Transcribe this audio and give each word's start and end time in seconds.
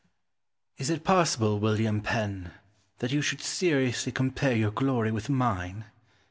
Is 0.79 0.89
it 0.89 1.03
possible, 1.03 1.59
William 1.59 2.01
Penn, 2.01 2.49
that 2.97 3.11
you 3.11 3.21
should 3.21 3.39
seriously 3.39 4.11
compare 4.11 4.55
your 4.55 4.71
glory 4.71 5.11
with 5.11 5.29
mine? 5.29 5.85